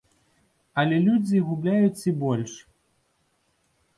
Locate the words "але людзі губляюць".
0.83-2.05